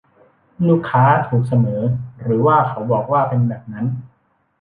[0.67, 1.81] ลูกค้าถูกเสมอ
[2.23, 3.85] หรือว่าเขาบอกว่าแบบนั้น